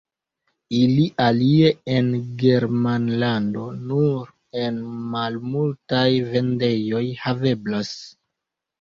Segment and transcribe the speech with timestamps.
[0.77, 2.09] Ili alie en
[2.45, 4.35] Germanlando nur
[4.65, 4.83] en
[5.15, 7.97] malmultaj vendejoj haveblas.